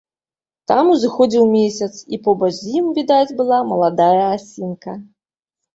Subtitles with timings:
[0.71, 4.99] Там узыходзіў месяц, і побач з ім відаць была маладая асінка.